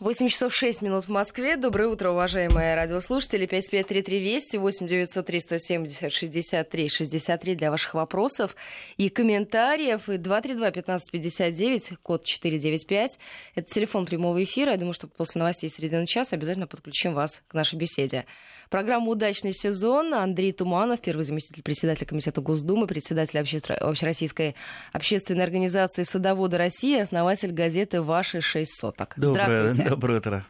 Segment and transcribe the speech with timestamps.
[0.00, 1.58] 8 часов 6 минут в Москве.
[1.58, 3.44] Доброе утро, уважаемые радиослушатели.
[3.44, 8.56] 553320 8 903 170 63 63 для ваших вопросов
[8.96, 10.08] и комментариев.
[10.08, 13.18] И 232 1559, код 495.
[13.54, 14.72] Это телефон прямого эфира.
[14.72, 18.24] Я думаю, что после новостей средины час обязательно подключим вас к нашей беседе.
[18.70, 20.14] Программа «Удачный сезон».
[20.14, 24.54] Андрей Туманов, первый заместитель председателя Комитета Госдумы, председатель Общероссийской
[24.92, 29.14] общественной организации «Садоводы России», основатель газеты «Ваши шесть соток».
[29.16, 29.90] Доброе, Здравствуйте.
[29.90, 30.46] Доброе утро.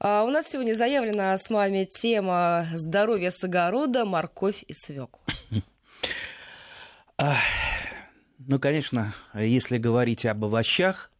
[0.00, 5.20] А, у нас сегодня заявлена с вами тема здоровья с огорода, морковь и свекла.
[8.38, 11.11] Ну, конечно, если говорить об овощах,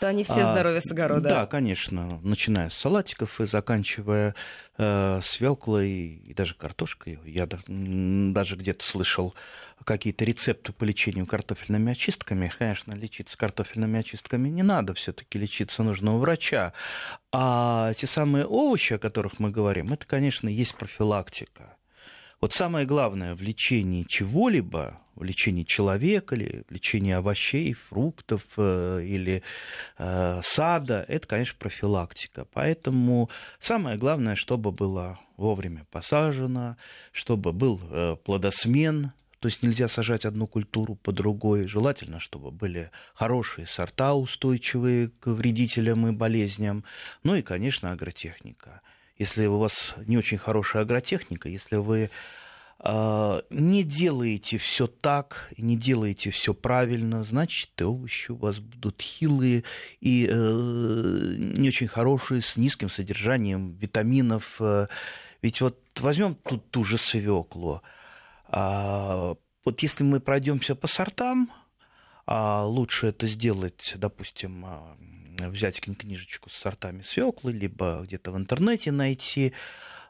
[0.00, 1.28] то они все здоровья с огорода.
[1.28, 4.34] Да, конечно, начиная с салатиков и заканчивая
[4.78, 7.18] э, свеклой и даже картошкой.
[7.24, 9.34] Я даже где-то слышал
[9.84, 12.52] какие-то рецепты по лечению картофельными очистками.
[12.58, 16.72] Конечно, лечиться картофельными очистками не надо, все-таки лечиться нужно у врача.
[17.32, 21.75] А те самые овощи, о которых мы говорим, это, конечно, есть профилактика.
[22.40, 29.02] Вот самое главное в лечении чего-либо, в лечении человека или в лечении овощей, фруктов э,
[29.04, 29.42] или
[29.96, 32.46] э, сада, это, конечно, профилактика.
[32.52, 36.76] Поэтому самое главное, чтобы было вовремя посажено,
[37.12, 41.66] чтобы был э, плодосмен, то есть нельзя сажать одну культуру по другой.
[41.66, 46.84] Желательно, чтобы были хорошие сорта, устойчивые к вредителям и болезням.
[47.22, 48.82] Ну и, конечно, агротехника
[49.18, 52.10] если у вас не очень хорошая агротехника, если вы
[52.80, 59.64] э, не делаете все так, не делаете все правильно, значит, овощи у вас будут хилые
[60.00, 64.60] и э, не очень хорошие, с низким содержанием витаминов.
[65.42, 67.82] Ведь вот возьмем тут ту же свеклу.
[68.48, 71.50] А, вот если мы пройдемся по сортам,
[72.26, 74.96] а лучше это сделать, допустим, а,
[75.38, 79.52] взять книжечку с сортами свеклы, либо где-то в интернете найти.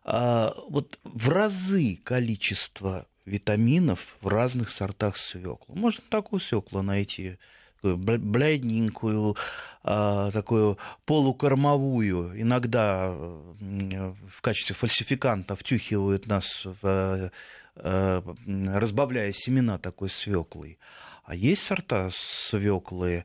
[0.04, 5.74] А, вот в разы количество витаминов в разных сортах свеклы.
[5.74, 7.38] Можно такую свеклу найти,
[7.76, 9.36] такую бледненькую,
[9.82, 12.40] а, такую полукормовую.
[12.40, 17.30] Иногда в качестве фальсификанта втюхивают нас, в,
[17.74, 20.78] разбавляя семена такой свеклой.
[21.24, 23.24] А есть сорта свеклы,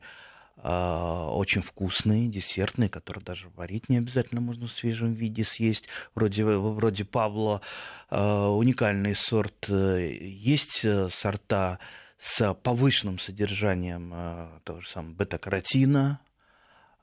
[0.62, 5.88] очень вкусные, десертные, которые даже варить не обязательно можно в свежем виде съесть.
[6.14, 7.60] Вроде, вроде Павла
[8.08, 9.68] а, уникальный сорт.
[9.68, 11.78] Есть э, сорта
[12.18, 16.20] с повышенным содержанием а, того же самого бета-каротина,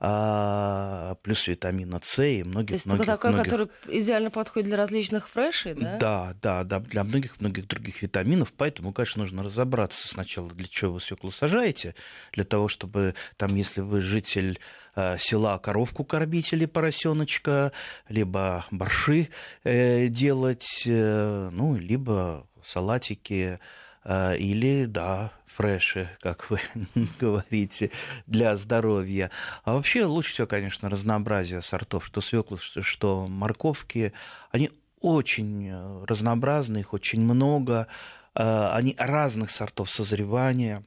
[0.01, 3.51] а, плюс витамина С и многих То есть многих, такой, многих...
[3.51, 5.97] который идеально подходит для различных фрешей, да?
[5.97, 10.93] Да, да, да, для многих многих других витаминов, поэтому, конечно, нужно разобраться сначала, для чего
[10.93, 11.95] вы свеклу сажаете,
[12.31, 14.59] для того, чтобы там, если вы житель
[14.95, 17.73] э, села коровку кормить или поросеночка,
[18.07, 19.27] либо борши
[19.65, 23.59] э, делать, э, ну, либо салатики,
[24.05, 26.59] э, или, да, фреши, как вы
[27.19, 27.91] говорите,
[28.27, 29.29] для здоровья.
[29.65, 34.13] А вообще лучше всего, конечно, разнообразие сортов, что свеклы, что морковки.
[34.51, 34.71] Они
[35.01, 37.87] очень э, разнообразны, их очень много.
[38.35, 40.85] Э, они разных сортов созревания.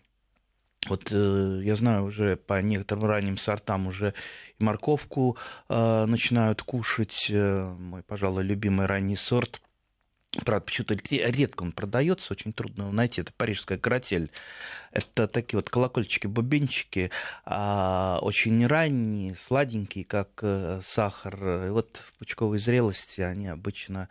[0.89, 4.15] Вот э, я знаю уже по некоторым ранним сортам уже
[4.59, 5.37] и морковку
[5.69, 7.27] э, начинают кушать.
[7.29, 9.61] Э, мой, пожалуй, любимый ранний сорт–
[10.33, 13.21] Правда, почему-то редко он продается, очень трудно его найти.
[13.21, 14.31] Это парижская каратель.
[14.91, 17.11] Это такие вот колокольчики, бубенчики,
[17.45, 21.67] а, очень ранние, сладенькие, как э, сахар.
[21.67, 24.09] И вот в пучковой зрелости они обычно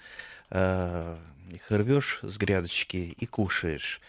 [0.52, 1.18] э,
[1.50, 4.00] их рвешь с грядочки и кушаешь.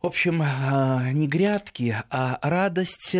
[0.00, 3.14] В общем, э, не грядки, а радость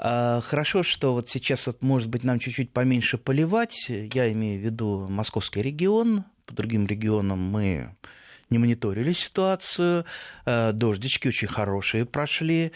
[0.00, 3.86] Хорошо, что вот сейчас вот, может быть, нам чуть-чуть поменьше поливать.
[3.88, 7.94] Я имею в виду московский регион, по другим регионам мы
[8.50, 10.04] не мониторили ситуацию.
[10.46, 12.72] Э, дождички очень хорошие прошли.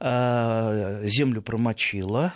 [0.00, 2.34] Э, землю промочило.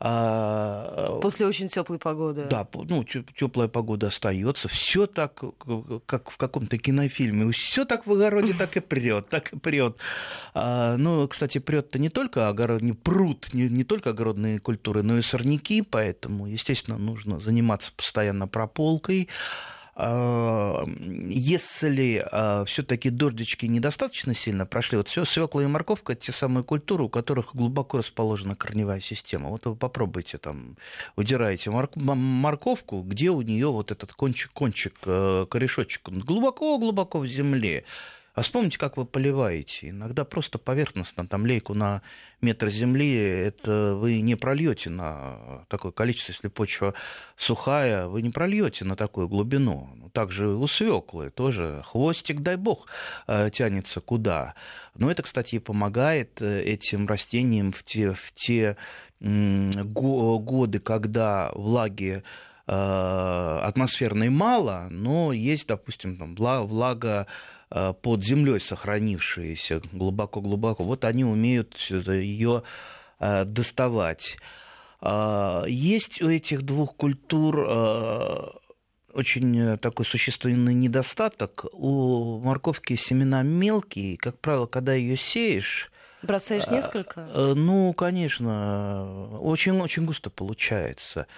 [0.00, 2.46] Э, После очень теплой погоды.
[2.50, 4.68] Да, ну, теплая погода остается.
[4.68, 5.42] Все так,
[6.06, 7.50] как в каком-то кинофильме.
[7.52, 9.96] Все так в огороде, так и прет, так и прет.
[10.54, 15.22] Ну, кстати, прет-то не только огород, не пруд, не, не только огородные культуры, но и
[15.22, 19.28] сорняки, поэтому, естественно, нужно заниматься постоянно прополкой.
[20.00, 20.84] А,
[21.28, 26.62] если а, все-таки дождички недостаточно сильно прошли, вот все свекла и морковка это те самые
[26.62, 29.48] культуры, у которых глубоко расположена корневая система.
[29.48, 30.76] Вот вы попробуйте там,
[31.16, 37.84] удираете морковку, где у нее вот этот кончик, кончик, э, корешочек, глубоко-глубоко в земле
[38.38, 39.88] А вспомните, как вы поливаете.
[39.88, 42.02] Иногда просто поверхностно, там лейку на
[42.40, 46.94] метр земли, это вы не прольете на такое количество, если почва
[47.36, 49.90] сухая, вы не прольете на такую глубину.
[49.96, 52.86] Ну, также у свеклы тоже хвостик, дай бог,
[53.26, 54.54] э, тянется куда.
[54.94, 58.76] Но это, кстати, и помогает э, этим растениям в те, в те
[59.20, 62.22] годы, когда влаги
[62.70, 67.26] атмосферной мало, но есть, допустим, там, влага
[67.70, 72.62] Э, под землей сохранившиеся глубоко-глубоко, вот они умеют ее
[73.20, 74.38] э, доставать.
[75.00, 78.46] А, есть у этих двух культур э,
[79.12, 81.66] очень такой существенный недостаток.
[81.72, 85.90] У морковки семена мелкие, как правило, когда ее сеешь,
[86.20, 87.28] Бросаешь несколько?
[87.54, 91.28] Ну, конечно, очень-очень густо получается.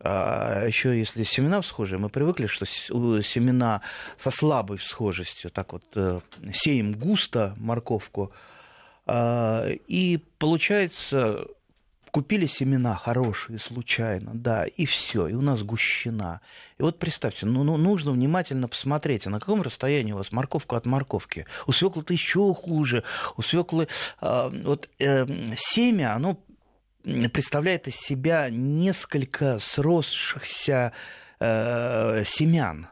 [0.00, 3.82] А еще если семена всхожие, мы привыкли, что семена
[4.16, 6.20] со слабой всхожестью, так вот э,
[6.52, 8.32] сеем густо морковку,
[9.06, 11.46] а, и получается,
[12.10, 16.40] купили семена хорошие случайно, да, и все, и у нас гущина.
[16.78, 20.76] И вот представьте, ну, ну нужно внимательно посмотреть, а на каком расстоянии у вас морковка
[20.76, 21.46] от морковки.
[21.66, 23.02] У свеклы-то еще хуже.
[23.36, 23.88] У свеклы
[24.20, 26.38] э, вот э, семя, оно
[27.04, 30.92] представляет из себя несколько сросшихся
[31.40, 32.88] э, семян.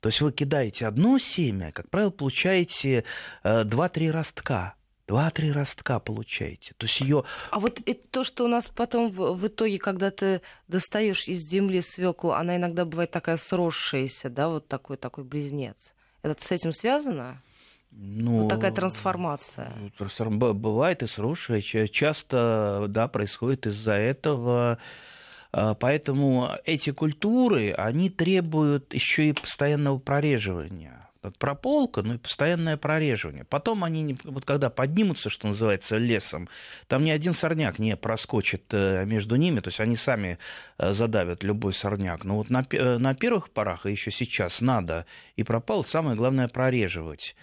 [0.00, 3.04] То есть вы кидаете одно семя, как правило, получаете
[3.44, 4.74] э, 2-3 ростка.
[5.08, 6.74] Два-три ростка получаете.
[6.76, 7.24] То есть ее.
[7.50, 11.40] А вот это то, что у нас потом в, в итоге, когда ты достаешь из
[11.40, 15.92] земли свеклу, она иногда бывает такая сросшаяся, да, вот такой такой близнец.
[16.22, 17.42] Это с этим связано?
[17.94, 19.72] Ну, вот такая трансформация.
[20.30, 21.60] Бывает и сросшая.
[21.60, 24.78] Часто да, происходит из-за этого.
[25.52, 31.08] А, поэтому эти культуры, они требуют еще и постоянного прореживания.
[31.38, 33.44] Прополка, ну и постоянное прореживание.
[33.44, 36.48] Потом они, вот когда поднимутся, что называется, лесом,
[36.88, 40.38] там ни один сорняк не проскочит э, между ними, то есть они сами
[40.78, 42.24] э, задавят любой сорняк.
[42.24, 45.06] Но вот на, э, на первых порах, и еще сейчас, надо
[45.36, 47.36] и пропал, самое главное прореживать.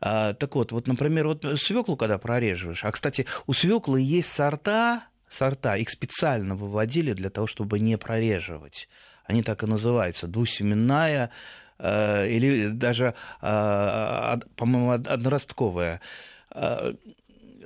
[0.00, 5.04] А, так вот, вот, например, вот свеклу, когда прореживаешь, а, кстати, у свеклы есть сорта,
[5.28, 8.88] сорта, их специально выводили для того, чтобы не прореживать.
[9.24, 11.30] Они так и называются, двусеменная
[11.78, 16.00] э, или даже, э, по-моему, одноростковая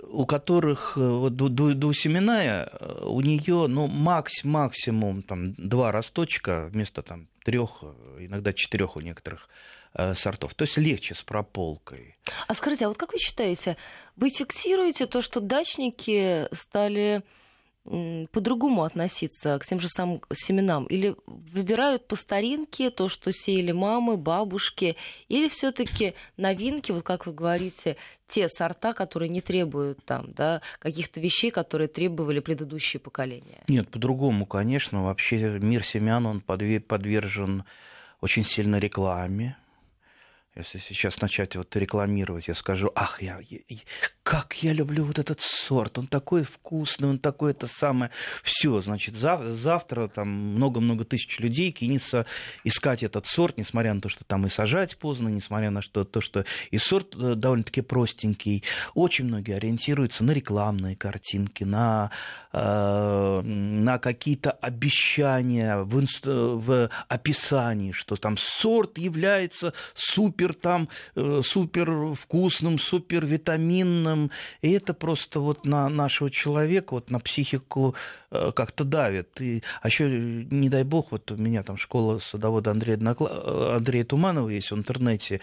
[0.02, 2.72] у которых вот, двусеменная,
[3.02, 7.84] у нее ну, макс, максимум там, два росточка вместо там, трех,
[8.18, 9.79] иногда четырех у некоторых Э,
[10.14, 10.54] сортов.
[10.54, 12.16] То есть легче с прополкой.
[12.46, 13.76] А скажите, а вот как вы считаете,
[14.16, 17.22] вы фиксируете то, что дачники стали
[17.84, 20.84] по-другому относиться к тем же самым семенам?
[20.84, 24.96] Или выбирают по старинке то, что сеяли мамы, бабушки?
[25.28, 27.96] Или все таки новинки, вот как вы говорите,
[28.28, 33.64] те сорта, которые не требуют там, да, каких-то вещей, которые требовали предыдущие поколения?
[33.66, 35.04] Нет, по-другому, конечно.
[35.04, 37.64] Вообще мир семян, он подвержен
[38.20, 39.56] очень сильно рекламе,
[40.54, 43.58] если сейчас начать вот рекламировать, я скажу, ах, я, я,
[44.30, 48.12] как я люблю вот этот сорт, он такой вкусный, он такой это самое.
[48.44, 52.26] Все, значит, зав- завтра там много-много тысяч людей кинется
[52.62, 56.20] искать этот сорт, несмотря на то, что там и сажать поздно, несмотря на что, то,
[56.20, 58.62] что и сорт э, довольно-таки простенький.
[58.94, 62.12] Очень многие ориентируются на рекламные картинки, на,
[62.52, 71.42] э, на какие-то обещания в, инст- в описании, что там сорт является супер там, э,
[71.44, 74.30] супер вкусным, супер витаминным, сложным,
[74.62, 77.94] и это просто вот на нашего человека, вот на психику
[78.30, 79.40] э, как-то давит.
[79.40, 83.76] И, а еще, не дай бог, вот у меня там школа садовода Андрея, Днокла...
[83.76, 85.40] Андрея Туманова есть в интернете,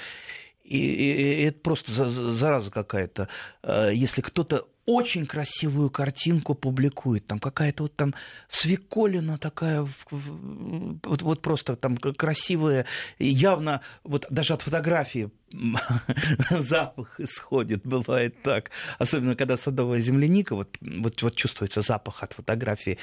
[0.63, 3.27] и, и, и это просто зараза какая-то.
[3.63, 7.27] Э, если кто-то очень красивую картинку публикует.
[7.27, 8.15] Там какая-то вот там
[8.47, 12.85] свеколина такая, вот, вот просто там красивая,
[13.19, 15.29] явно вот даже от фотографии
[16.49, 18.71] запах исходит, бывает так.
[18.97, 22.97] Особенно, когда садовая земляника, вот, вот, вот чувствуется запах от фотографии.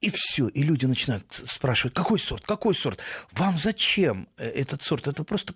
[0.00, 3.00] И все, и люди начинают спрашивать, какой сорт, какой сорт?
[3.32, 5.08] Вам зачем э, этот сорт?
[5.08, 5.52] Это просто,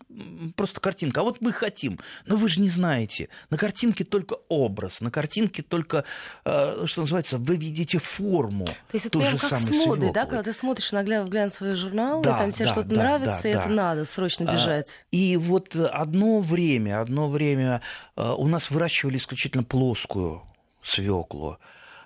[0.54, 1.22] просто картинка.
[1.22, 3.30] А вот мы хотим, но вы же не знаете.
[3.48, 6.04] На картинке только образ, на картинке только,
[6.44, 8.64] э, что называется, вы видите форму.
[8.66, 10.24] То есть это прям как с модой, да?
[10.24, 13.52] Когда ты смотришь на глянцевые журналы, да, там тебе да, что-то да, нравится, да, и
[13.54, 13.60] да.
[13.60, 15.04] это надо срочно а, бежать.
[15.10, 17.80] И вот одно время, одно время
[18.16, 20.42] э, у нас выращивали исключительно плоскую
[20.80, 21.58] свеклу.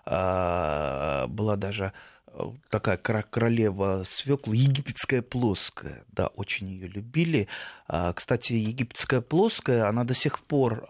[0.06, 1.92] А, была даже
[2.70, 7.48] такая королева свекла, египетская плоская, да, очень ее любили.
[7.86, 10.86] А, кстати, египетская плоская, она до сих пор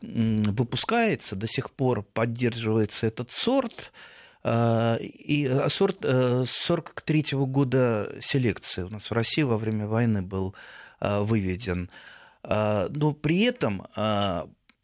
[0.00, 3.92] выпускается, до сих пор поддерживается этот сорт.
[4.42, 10.54] А, и сорт 43 года селекции у нас в России во время войны был
[11.00, 11.90] выведен.
[12.42, 13.86] Но при этом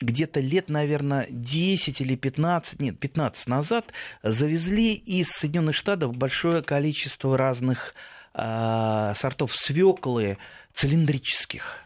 [0.01, 3.93] где-то лет, наверное, 10 или 15, нет, 15 назад
[4.23, 7.95] завезли из Соединенных Штатов большое количество разных
[8.35, 10.39] э, сортов свеклы
[10.75, 11.85] цилиндрических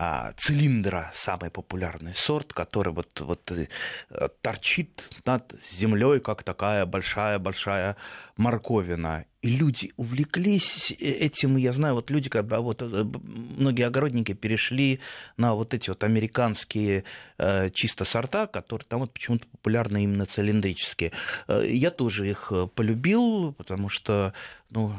[0.00, 3.66] а, цилиндра, самый популярный сорт, который вот, вот э,
[4.42, 7.96] торчит над землей, как такая большая-большая
[8.36, 9.24] морковина.
[9.42, 11.56] И люди увлеклись этим.
[11.56, 15.00] Я знаю, вот люди, когда вот э, многие огородники перешли
[15.36, 17.02] на вот эти вот американские
[17.36, 21.10] э, чисто сорта, которые там вот почему-то популярны именно цилиндрические.
[21.48, 24.32] Э, я тоже их полюбил, потому что,
[24.70, 24.94] ну,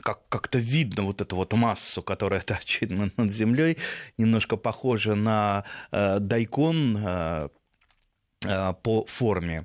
[0.00, 3.78] как, как-то видно вот эту вот массу, которая торчит над землей,
[4.18, 7.48] немножко похожа на э, дайкон э,
[8.44, 9.64] э, по форме.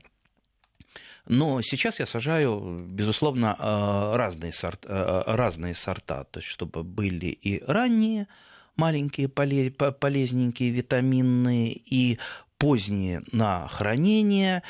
[1.28, 7.28] Но сейчас я сажаю, безусловно, э, разные, сорт, э, разные сорта, то есть чтобы были
[7.28, 8.28] и ранние,
[8.76, 12.20] маленькие, полезненькие, витаминные, и
[12.58, 14.64] поздние на хранение,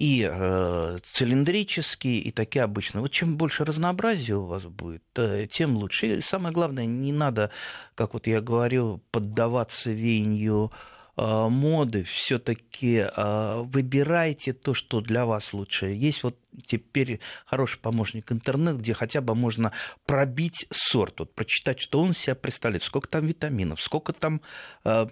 [0.00, 3.02] и э, цилиндрические, и такие обычные.
[3.02, 6.06] Вот чем больше разнообразия у вас будет, э, тем лучше.
[6.06, 7.50] И самое главное, не надо,
[7.94, 10.72] как вот я говорю, поддаваться веянию
[11.18, 15.88] э, моды, все-таки э, выбирайте то, что для вас лучше.
[15.88, 19.72] Есть вот теперь хороший помощник интернет, где хотя бы можно
[20.06, 24.40] пробить сорт, вот, прочитать, что он себя представляет, сколько там витаминов, сколько там,
[24.84, 25.08] э,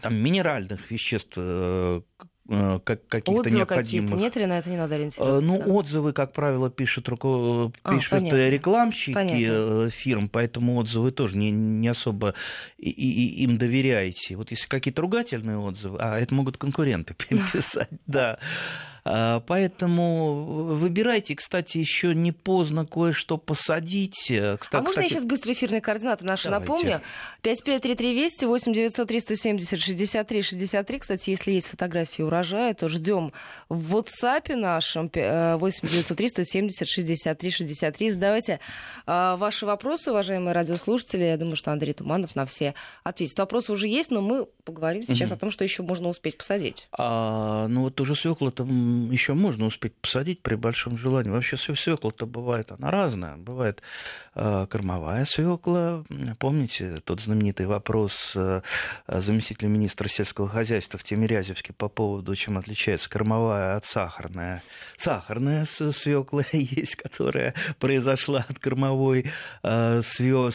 [0.00, 1.36] там минеральных веществ,
[2.48, 4.10] как, каких-то необходимых.
[4.10, 5.46] Какие Нет или на это не надо ориентироваться?
[5.46, 7.72] Ну, отзывы, как правило, пишут, руко...
[7.82, 9.86] а, пишут рекламщики понятно.
[9.86, 12.34] Э, фирм, поэтому отзывы тоже не, не особо
[12.78, 14.36] и, и, им доверяете.
[14.36, 17.14] Вот если какие-то ругательные отзывы, а это могут конкуренты
[17.52, 18.38] писать, да.
[19.08, 20.34] А, поэтому
[20.74, 24.24] выбирайте, кстати, еще не поздно кое-что посадить.
[24.24, 26.72] Кстати, а можно я сейчас быстрые эфирные координаты наши Давайте.
[26.72, 27.00] напомню?
[27.42, 30.98] 5533 Вести, 8 900 370 63 63.
[30.98, 33.32] Кстати, если есть фотографии урожая, то ждем
[33.68, 38.10] в WhatsApp нашем 8 903 170 63 63.
[38.10, 38.60] Задавайте
[39.06, 41.22] а, ваши вопросы, уважаемые радиослушатели.
[41.22, 43.38] Я думаю, что Андрей Туманов на все ответит.
[43.38, 45.36] Вопросы уже есть, но мы поговорим сейчас угу.
[45.36, 46.88] о том, что еще можно успеть посадить.
[46.90, 51.30] А, ну вот уже свекла там еще можно успеть посадить при большом желании.
[51.30, 53.36] Вообще свекла-то бывает, она разная.
[53.36, 53.82] Бывает
[54.34, 56.04] э, кормовая свекла.
[56.38, 58.62] Помните тот знаменитый вопрос э,
[59.08, 64.62] заместителя министра сельского хозяйства в Тимирязевске по поводу, чем отличается кормовая от сахарная?
[64.96, 69.30] Сахарная свекла есть, которая произошла от кормовой
[69.62, 70.52] э, свеклы,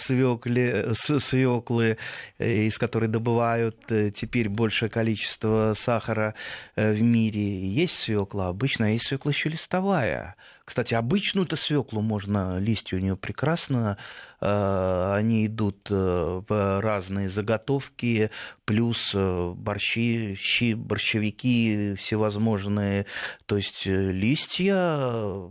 [0.95, 1.97] свеклы,
[2.39, 6.33] из которой добывают теперь большее количество сахара
[6.75, 7.41] в мире.
[7.67, 10.35] Есть свекла свекла обычная, есть свекла еще листовая.
[10.63, 13.97] Кстати, обычную-то свеклу можно, листья у нее прекрасно,
[14.39, 18.31] э, они идут э, в разные заготовки,
[18.71, 23.05] плюс э, борщи, щи, борщевики всевозможные.
[23.45, 24.97] То есть листья,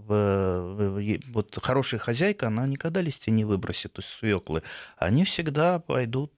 [0.07, 4.63] вот хорошая хозяйка, она никогда листья не выбросит из свеклы.
[4.97, 6.33] Они всегда пойдут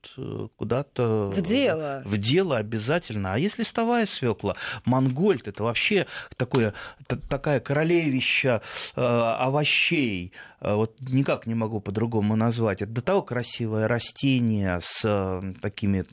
[0.57, 1.33] куда-то...
[1.33, 2.03] В дело.
[2.05, 3.35] В дело обязательно.
[3.35, 6.75] А если листовая свекла, мангольд, это вообще такое,
[7.29, 8.61] такая королевища
[8.97, 12.83] Э, овощей, э, вот никак не могу по-другому назвать.
[12.83, 16.05] Это до того красивое растение с э, такими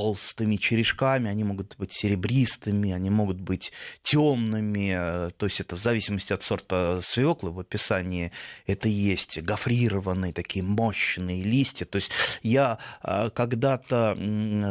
[0.00, 3.70] толстыми черешками, они могут быть серебристыми, они могут быть
[4.02, 8.32] темными, то есть это в зависимости от сорта свеклы в описании
[8.66, 11.84] это есть гофрированные такие мощные листья.
[11.84, 12.10] То есть
[12.42, 14.16] я когда-то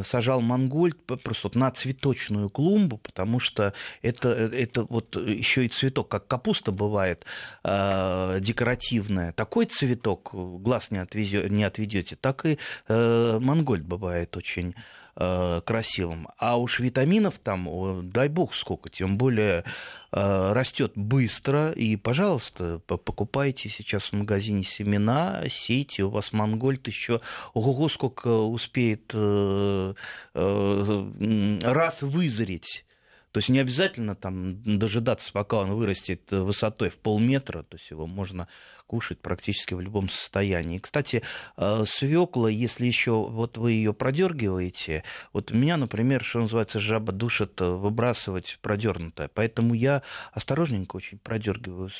[0.03, 6.09] сажал мангольд просто вот на цветочную клумбу, потому что это, это вот еще и цветок,
[6.09, 7.25] как капуста бывает,
[7.63, 9.31] э, декоративная.
[9.33, 12.57] Такой цветок глаз не, отвезё, не отведете, так и
[12.87, 14.73] э, мангольд бывает очень
[15.19, 16.29] э, красивым.
[16.37, 19.65] А уж витаминов там, дай бог сколько, тем более
[20.11, 21.71] э, растет быстро.
[21.71, 27.19] И, пожалуйста, покупайте сейчас в магазине семена, сейте, у вас мангольд еще
[27.53, 29.93] ого сколько успеет э,
[30.33, 32.85] раз вызреть
[33.31, 38.07] то есть не обязательно там дожидаться, пока он вырастет высотой в полметра, то есть его
[38.07, 38.47] можно
[38.89, 40.79] кушать практически в любом состоянии.
[40.79, 41.21] Кстати,
[41.57, 47.61] э, свекла, если еще вот вы ее продергиваете, вот меня, например, что называется, жаба душит
[47.61, 50.01] выбрасывать продернутое, поэтому я
[50.33, 51.91] осторожненько очень продергиваю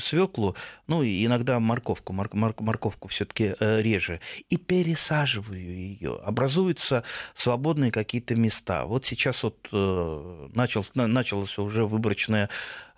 [0.00, 6.18] свеклу, ну и иногда морковку, морковку все-таки э, реже, и пересаживаю ее.
[6.24, 8.86] Образуются свободные какие-то места.
[8.86, 12.48] Вот сейчас вот э, начал, началась уже выборочная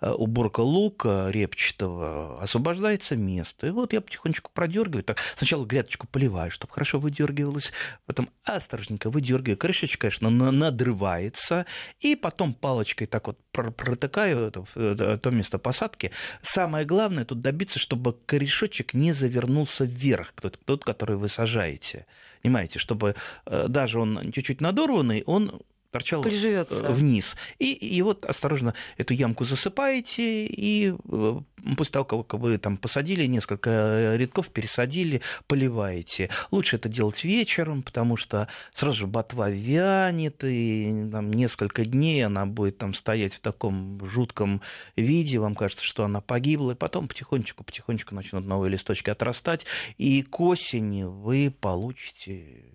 [0.05, 3.67] Э, уборка лука репчатого, освобождается место.
[3.67, 5.03] И вот я потихонечку продергиваю.
[5.03, 7.73] Так, сначала грядочку поливаю, чтобы хорошо выдергивалось,
[8.05, 9.57] потом осторожненько выдергиваю.
[9.57, 11.65] Крышечка, конечно, надрывается,
[11.99, 16.11] и потом палочкой так вот протыкаю это, то место посадки.
[16.41, 22.05] Самое главное тут добиться, чтобы корешочек не завернулся вверх, тот, тот который вы сажаете.
[22.41, 23.15] Понимаете, чтобы
[23.45, 25.61] э, даже он чуть-чуть надорванный, он
[25.95, 26.83] торчал Приживется.
[26.83, 27.37] Э, вниз.
[27.57, 31.39] И, и вот осторожно эту ямку засыпаете, и э,
[31.77, 36.29] после того, как вы там посадили несколько рядков, пересадили, поливаете.
[36.51, 42.45] Лучше это делать вечером, потому что сразу же ботва вянет, и там, несколько дней она
[42.45, 44.61] будет там стоять в таком жутком
[44.97, 49.65] виде, вам кажется, что она погибла, и потом потихонечку-потихонечку начнут новые листочки отрастать,
[49.97, 52.74] и к осени вы получите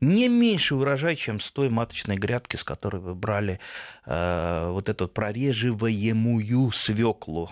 [0.00, 3.60] не меньше урожай, чем с той маточной грядки, с которой вы брали
[4.04, 7.50] э, вот эту прореживаемую свеклу.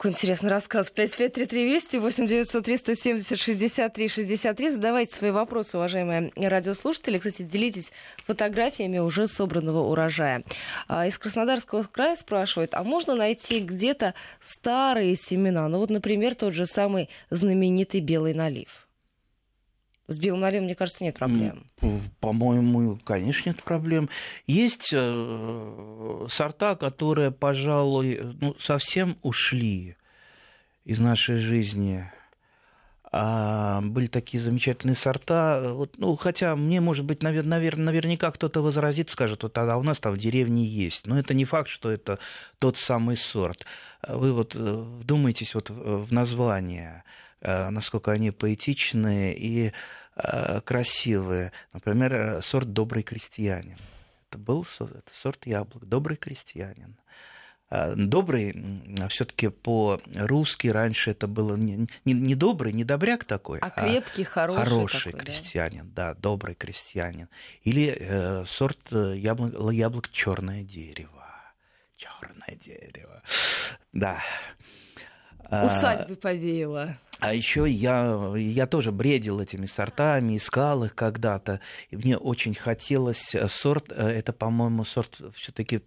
[0.00, 0.90] Какой интересный рассказ.
[0.90, 4.70] 553320 8903 170 63 63.
[4.70, 7.18] Задавайте свои вопросы, уважаемые радиослушатели.
[7.18, 7.92] Кстати, делитесь
[8.24, 10.42] фотографиями уже собранного урожая.
[10.88, 15.68] А, из Краснодарского края спрашивают, а можно найти где-то старые семена?
[15.68, 18.88] Ну вот, например, тот же самый знаменитый белый налив.
[20.10, 21.70] С белым налем, мне кажется, нет проблем.
[22.18, 24.10] По-моему, конечно, нет проблем.
[24.48, 29.94] Есть э, сорта, которые, пожалуй, ну, совсем ушли
[30.84, 32.10] из нашей жизни.
[33.12, 35.74] А были такие замечательные сорта.
[35.74, 39.84] Вот, ну, хотя мне, может быть, навер- навер- наверняка кто-то возразит, скажет, вот а у
[39.84, 41.06] нас там в деревне есть.
[41.06, 42.18] Но это не факт, что это
[42.58, 43.64] тот самый сорт.
[44.08, 47.04] Вы вот э, вдумайтесь вот в название,
[47.42, 49.72] насколько они поэтичные и
[50.22, 51.52] Э, красивые.
[51.72, 53.78] Например, э, сорт «Добрый крестьянин».
[54.28, 56.96] Это был это сорт яблок «Добрый крестьянин».
[57.70, 58.54] Э, добрый,
[59.08, 64.24] все-таки по-русски раньше это было не, не, не добрый, не добряк такой, а, а крепкий,
[64.24, 66.14] хороший, хороший такой, крестьянин, да?
[66.14, 67.28] да, добрый крестьянин.
[67.62, 71.28] Или э, сорт яблок, яблок черное дерево,
[71.96, 73.22] черное дерево,
[73.92, 74.20] да.
[75.50, 76.98] Усадьбы повеяло.
[77.20, 81.60] А еще я, я тоже бредил этими сортами, искал их когда-то.
[81.90, 85.82] И мне очень хотелось э, сорт, э, это, по-моему, сорт все-таки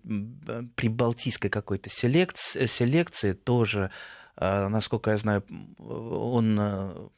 [0.75, 3.91] прибалтийской какой-то селекции, селекции тоже
[4.35, 5.43] насколько я знаю,
[5.77, 7.11] он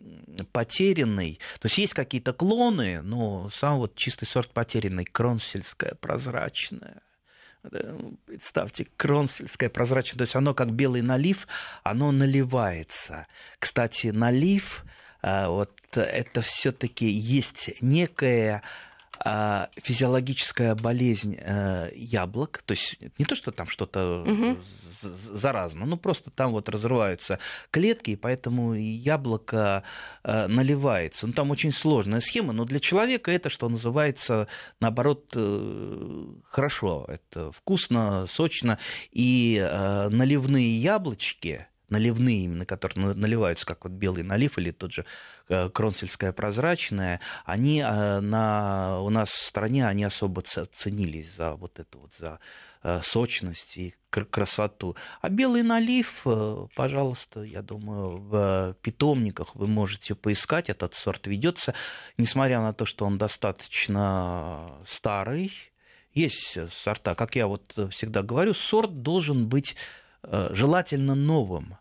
[0.51, 1.39] потерянный.
[1.61, 7.04] То есть есть какие-то клоны, но сам вот чистый сорт потерянный, кронсельская, прозрачная.
[8.25, 11.47] Представьте, кронсельское прозрачное, то есть оно как белый налив,
[11.83, 13.27] оно наливается.
[13.59, 14.85] Кстати, налив,
[15.21, 18.94] а, вот это все-таки есть некая а,
[19.77, 24.57] физиологическая болезнь э, яблок, то есть не то, что там что-то угу.
[25.01, 27.39] заразно, ну просто там вот разрываются
[27.71, 29.81] клетки, и поэтому яблоко
[30.23, 31.25] э, наливается.
[31.25, 34.47] Ну там очень сложная схема, но для человека это, что называется,
[34.79, 38.77] наоборот, э, хорошо, это вкусно, сочно,
[39.11, 39.57] и
[40.11, 45.05] наливные яблочки, наливные именно, которые наливаются, как вот белый налив или тот же
[45.49, 51.79] э, кронсельская прозрачная, они э, на, у нас в стране они особо ценились за вот
[51.79, 52.39] эту вот, за
[52.83, 54.95] э, сочность и красоту.
[55.21, 56.25] А белый налив,
[56.73, 60.69] пожалуйста, я думаю, в питомниках вы можете поискать.
[60.69, 61.73] Этот сорт ведется,
[62.17, 65.51] несмотря на то, что он достаточно старый.
[66.13, 69.75] Есть сорта, как я вот всегда говорю, сорт должен быть
[70.51, 71.77] желательно новым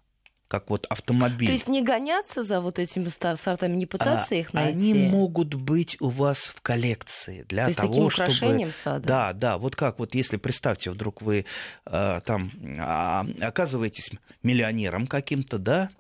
[0.54, 1.48] как вот автомобиль.
[1.48, 4.92] То есть не гоняться за вот этими сортами, не пытаться а, их найти?
[4.92, 8.82] Они могут быть у вас в коллекции для То того, таким украшением чтобы...
[8.84, 9.08] сада?
[9.08, 11.44] Да, да, вот как вот если, представьте, вдруг вы
[11.86, 14.10] э, там э, оказываетесь
[14.44, 15.90] миллионером каким-то, да,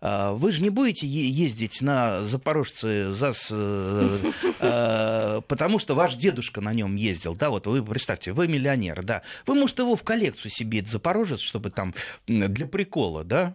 [0.00, 6.72] вы же не будете ездить на Запорожце ЗАЗ, э, э, потому что ваш дедушка на
[6.72, 10.82] нем ездил, да, вот вы представьте, вы миллионер, да, вы, может, его в коллекцию себе,
[10.82, 11.94] Запорожец, чтобы там
[12.26, 13.54] для прикола, да,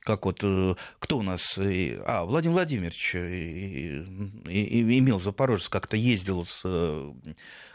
[0.00, 3.14] как вот э, кто у нас, а, Владимир Владимирович
[4.46, 6.62] имел Запорожец, как-то ездил с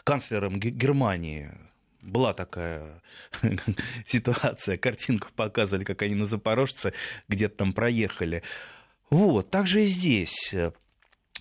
[0.04, 1.50] канцлером Германии,
[2.02, 3.00] была такая
[4.06, 6.92] ситуация, картинку показывали, как они на Запорожце
[7.28, 8.42] где-то там проехали.
[9.10, 10.54] Вот, также и здесь.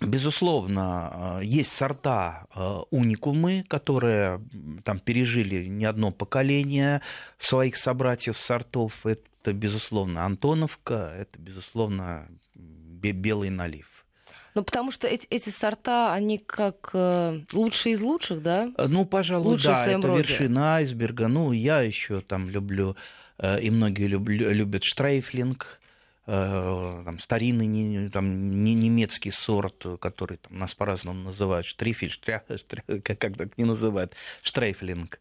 [0.01, 2.47] Безусловно, есть сорта
[2.89, 4.41] уникумы, которые
[4.83, 7.01] там пережили не одно поколение
[7.37, 9.05] своих собратьев сортов.
[9.05, 13.90] Это, безусловно, Антоновка, это, безусловно, белый налив.
[14.53, 18.71] Ну, потому что эти, эти сорта, они как э, лучшие из лучших, да?
[18.77, 20.23] Э, ну, пожалуй, Лучшие да, это роде.
[20.23, 21.27] вершина айсберга.
[21.27, 22.95] Ну, я еще там люблю,
[23.37, 25.79] э, и многие люб, любят штрейфлинг,
[26.27, 32.43] э, там, старинный не, там, не немецкий сорт, который там, нас по-разному называют, штрифель, штря,
[32.57, 35.19] штря, как, как так не называют, штрейфлинг.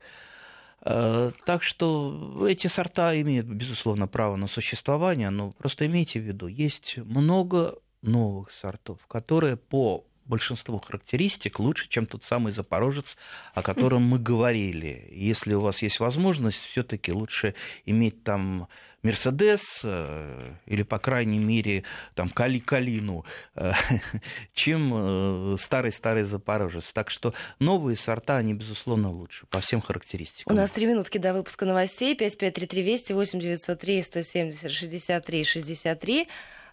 [0.83, 6.47] Э, так что эти сорта имеют, безусловно, право на существование, но просто имейте в виду,
[6.49, 13.17] есть много новых сортов, которые по большинству характеристик лучше, чем тот самый запорожец,
[13.53, 15.09] о котором мы говорили.
[15.13, 18.69] Если у вас есть возможность, все-таки лучше иметь там
[19.03, 21.85] Мерседес э, или, по крайней мере,
[22.15, 23.73] там Кали Калину, э,
[24.53, 26.93] чем э, старый-старый запорожец.
[26.93, 30.53] Так что новые сорта, они, безусловно, лучше по всем характеристикам.
[30.53, 32.15] У нас три минутки до выпуска новостей.
[32.15, 36.29] 5533 Вести, 8903 170 63 63.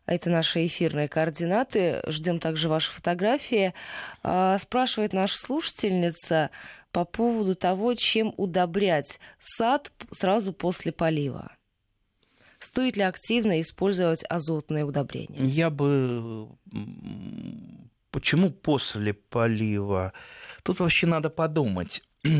[0.08, 2.02] Это наши эфирные координаты.
[2.08, 3.74] Ждем также ваши фотографии.
[4.24, 6.50] А, спрашивает наша слушательница
[6.93, 11.52] по поводу того, чем удобрять сад сразу после полива.
[12.60, 15.39] Стоит ли активно использовать азотные удобрения?
[15.39, 16.48] Я бы...
[18.10, 20.13] Почему после полива?
[20.63, 22.02] Тут вообще надо подумать.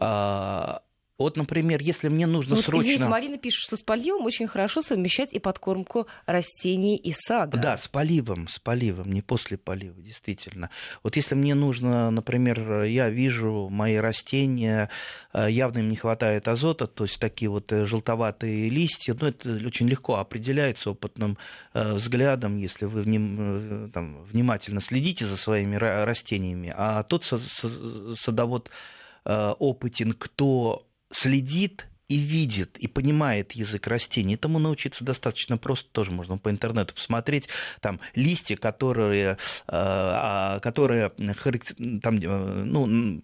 [0.00, 0.82] А,
[1.18, 2.82] вот, например, если мне нужно вот, срочно...
[2.82, 7.58] Извините, Марина пишет, что с поливом очень хорошо совмещать и подкормку растений и сада.
[7.58, 10.70] Да, с поливом, с поливом, не после полива, действительно.
[11.02, 14.90] Вот если мне нужно, например, я вижу мои растения,
[15.32, 19.50] э, явно им не хватает азота, то есть такие вот э, желтоватые листья, ну, это
[19.66, 21.36] очень легко определяется опытным
[21.74, 26.72] э, взглядом, если вы вним, там, внимательно следите за своими растениями.
[26.76, 28.70] А тот садовод
[29.24, 34.34] опытен, кто следит и видит, и понимает язык растений.
[34.34, 37.48] Этому научиться достаточно просто, тоже можно по интернету посмотреть.
[37.80, 43.22] Там листья, которые, э, а, которые там, э, ну,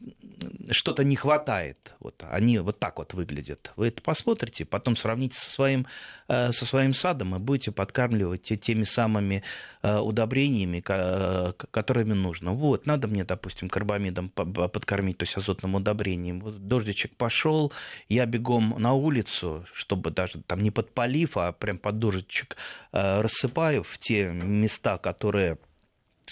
[0.71, 1.95] что-то не хватает.
[1.99, 3.73] Вот, они вот так вот выглядят.
[3.77, 5.87] Вы это посмотрите, потом сравните со своим,
[6.29, 9.43] э, со своим садом и будете подкармливать теми самыми
[9.83, 12.53] удобрениями, которыми нужно.
[12.53, 16.41] Вот, надо мне, допустим, карбамидом подкормить, то есть азотным удобрением.
[16.41, 17.71] Вот дождичек пошел,
[18.09, 22.57] я бегом на улицу, чтобы даже там не подпалив, а прям под дождичек
[22.93, 25.59] э, рассыпаю в те места, которые,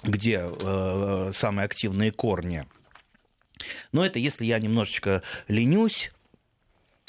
[0.03, 2.67] где э, самые активные корни.
[3.93, 6.11] Но это если я немножечко ленюсь,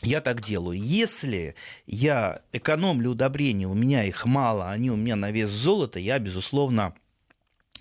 [0.01, 0.77] я так делаю.
[0.77, 6.19] Если я экономлю удобрения, у меня их мало, они у меня на вес золота, я,
[6.19, 6.93] безусловно,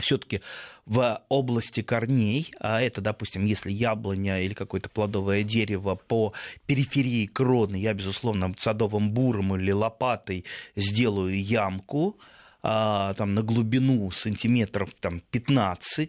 [0.02, 0.40] все-таки
[0.86, 6.32] в области корней, а это, допустим, если яблоня или какое-то плодовое дерево по
[6.66, 10.44] периферии кроны, я, безусловно, садовым буром или лопатой
[10.76, 12.18] сделаю ямку,
[12.62, 16.08] а, там на глубину сантиметров там, 15-20,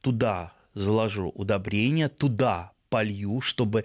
[0.00, 3.84] туда заложу удобрения, туда полью, чтобы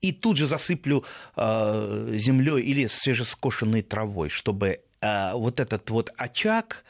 [0.00, 1.04] и тут же засыплю
[1.36, 6.84] э, землей или свежескошенной травой, чтобы э, вот этот вот очаг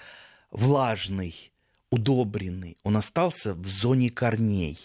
[0.51, 1.51] влажный,
[1.91, 4.79] удобренный, он остался в зоне корней.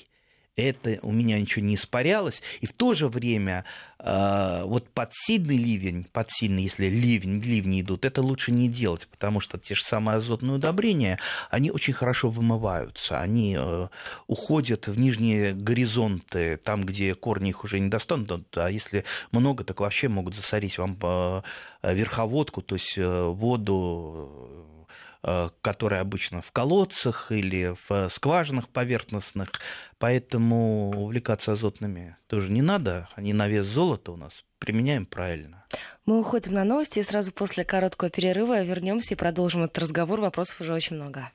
[0.55, 2.41] Это у меня ничего не испарялось.
[2.61, 3.65] И в то же время
[3.99, 9.05] э, вот под сильный ливень, под сильный, если ливень, ливни идут, это лучше не делать,
[9.09, 13.19] потому что те же самые азотные удобрения, они очень хорошо вымываются.
[13.19, 13.87] Они э,
[14.27, 18.47] уходят в нижние горизонты, там, где корни их уже не достанут.
[18.55, 21.41] А если много, так вообще могут засорить вам э,
[21.83, 24.74] верховодку, то есть э, воду
[25.61, 29.49] которые обычно в колодцах или в скважинах поверхностных,
[29.97, 35.65] поэтому увлекаться азотными тоже не надо, они на вес золота у нас применяем правильно.
[36.05, 40.21] Мы уходим на новости и сразу после короткого перерыва вернемся и продолжим этот разговор.
[40.21, 41.31] Вопросов уже очень много.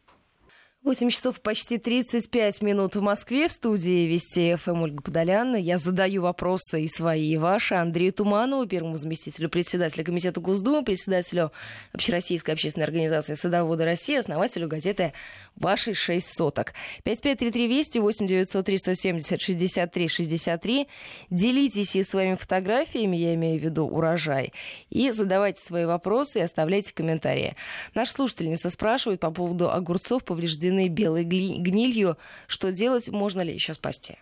[0.82, 3.48] 8 часов почти 35 минут в Москве.
[3.48, 5.56] В студии Вести ФМ Ольга Подоляна.
[5.56, 7.74] Я задаю вопросы и свои, и ваши.
[7.74, 11.52] Андрею Туманову, первому заместителю председателя Комитета Госдумы, председателю
[11.92, 15.12] Общероссийской общественной организации «Садоводы России», основателю газеты
[15.54, 16.72] «Ваши шесть соток».
[17.04, 20.88] 5533 Вести, 8 903 170 63 63.
[21.28, 24.54] Делитесь и своими фотографиями, я имею в виду урожай,
[24.88, 27.54] и задавайте свои вопросы и оставляйте комментарии.
[27.94, 32.16] Наша слушательница спрашивает по поводу огурцов, повреждены белой гнилью.
[32.46, 33.08] Что делать?
[33.08, 34.16] Можно ли еще спасти?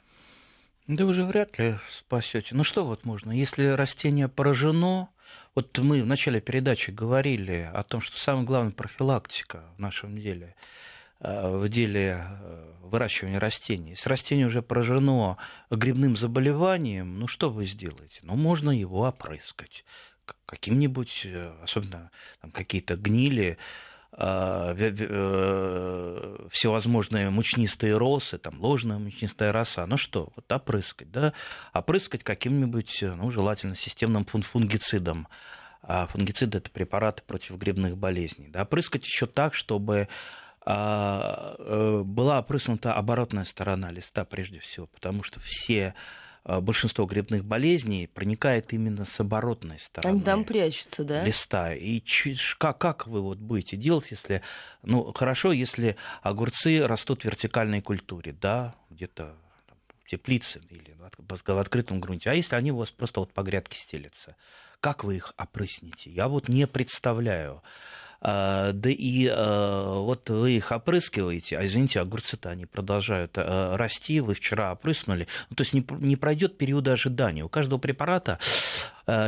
[0.87, 2.55] Да уже вряд ли спасете.
[2.55, 5.11] Ну что вот можно, если растение поражено,
[5.55, 10.55] вот мы в начале передачи говорили о том, что самое главное профилактика в нашем деле,
[11.21, 13.91] э, в деле э, выращивания растений.
[13.91, 15.37] Если растение уже поражено
[15.71, 18.21] грибным заболеванием, ну что вы сделаете?
[18.23, 19.85] Ну можно его опрыскать
[20.47, 23.59] каким-нибудь, э, особенно там, какие-то гнили,
[26.51, 31.35] всевозможные мучнистые росы, там ложная мучнистая роса, ну что, вот опрыскать, да,
[31.73, 35.29] опрыскать каким-нибудь, ну, желательно системным фунгицидом.
[35.83, 38.49] А фунгицид это препараты против грибных болезней.
[38.49, 40.09] Да, опрыскать еще так, чтобы
[40.67, 45.95] а, э, была опрыснута оборотная сторона листа прежде всего, потому что все а,
[46.49, 50.15] большинство грибных болезней проникает именно с оборотной стороны.
[50.15, 51.23] Они там прячутся, да?
[51.23, 51.75] Листа.
[51.75, 52.03] И
[52.57, 54.43] как, как вы вот будете делать, если...
[54.83, 59.35] Ну, хорошо, если огурцы растут в вертикальной культуре, да, где-то
[60.05, 62.31] в теплице или в открытом грунте.
[62.31, 64.35] А если они у вас просто вот по грядке стелятся?
[64.81, 66.09] Как вы их опрыснете?
[66.11, 67.63] Я вот не представляю.
[68.21, 74.21] А, да и а, вот вы их опрыскиваете, а извините, огурцы-то они продолжают а, расти,
[74.21, 77.45] вы вчера опрыснули, ну, то есть не, не пройдет период ожидания.
[77.45, 78.39] У каждого препарата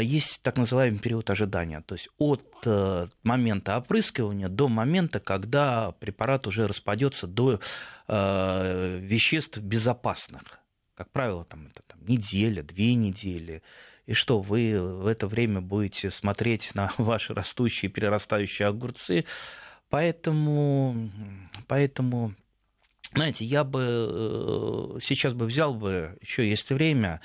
[0.03, 2.45] есть так называемый период ожидания, то есть от
[3.23, 7.61] момента опрыскивания до момента, когда препарат уже распадется до
[8.07, 10.43] веществ безопасных.
[10.95, 13.63] Как правило, там, это там, неделя, две недели,
[14.11, 19.25] и что вы в это время будете смотреть на ваши растущие, перерастающие огурцы.
[19.89, 21.11] Поэтому,
[21.69, 22.35] поэтому
[23.15, 27.21] знаете, я бы э, сейчас бы взял бы, еще есть время,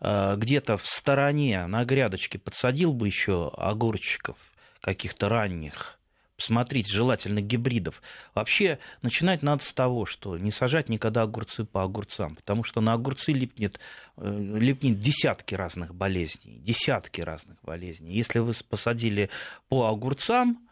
[0.00, 4.38] э, где-то в стороне на грядочке подсадил бы еще огурчиков
[4.80, 5.98] каких-то ранних,
[6.42, 8.02] смотрите, желательно гибридов.
[8.34, 12.92] Вообще начинать надо с того, что не сажать никогда огурцы по огурцам, потому что на
[12.94, 13.78] огурцы липнет,
[14.16, 18.12] э, липнет десятки разных болезней, десятки разных болезней.
[18.14, 19.30] Если вы посадили
[19.68, 20.68] по огурцам,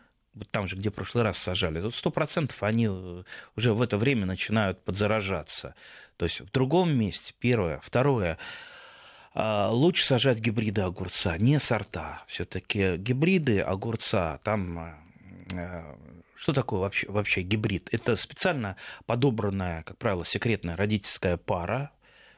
[0.50, 3.22] там же, где в прошлый раз сажали, то сто процентов они э,
[3.56, 5.74] уже в это время начинают подзаражаться.
[6.16, 7.80] То есть в другом месте, первое.
[7.82, 8.38] Второе,
[9.32, 12.24] а, лучше сажать гибриды огурца, не сорта.
[12.26, 15.09] Все-таки гибриды огурца, там Э,
[16.36, 17.88] что такое вообще, вообще гибрид?
[17.92, 21.92] Это специально подобранная, как правило, секретная родительская пара,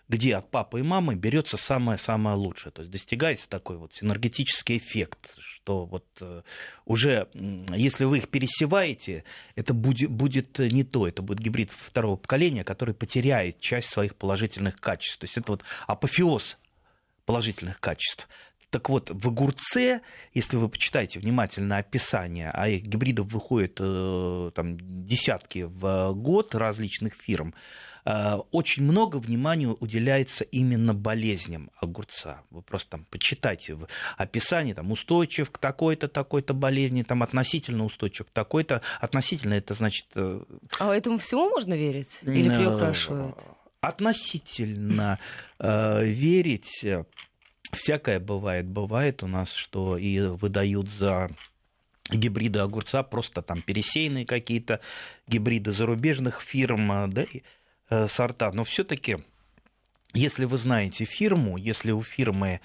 [0.09, 2.73] где от папы и мамы берется самое-самое лучшее.
[2.73, 6.43] То есть достигается такой вот синергетический эффект, что вот э,
[6.85, 7.29] уже,
[7.75, 12.95] если вы их пересеваете, это будет, будет не то, это будет гибрид второго поколения, который
[12.95, 15.19] потеряет часть своих положительных качеств.
[15.19, 16.59] То есть это вот апофеоз
[17.25, 18.29] положительных качеств.
[18.73, 20.01] Так вот, в огурце,
[20.33, 27.13] если вы почитаете внимательно описание, а их гибридов выходит э, там, десятки в год различных
[27.13, 27.53] фирм,
[28.07, 32.41] э, очень много внимания уделяется именно болезням огурца.
[32.49, 38.25] Вы просто там почитайте в описании, там, устойчив к такой-то, такой-то болезни, там, относительно устойчив
[38.25, 38.81] к такой-то.
[39.03, 40.07] Относительно это значит...
[40.15, 40.43] Э,
[40.79, 42.21] а этому всему можно верить?
[42.23, 43.37] Или приукрашивают?
[43.83, 45.19] Относительно
[45.59, 46.87] верить
[47.73, 48.67] всякое бывает.
[48.67, 51.31] Бывает у нас, что и выдают за
[52.11, 54.81] гибриды огурца, просто там пересеянные какие-то
[55.27, 57.43] гибриды зарубежных фирм, а, да, и,
[57.91, 58.51] э, сорта.
[58.53, 59.19] Но все-таки,
[60.13, 62.61] если вы знаете фирму, если у фирмы